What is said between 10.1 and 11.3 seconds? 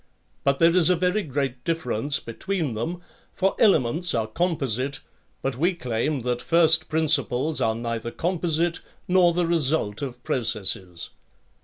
processes.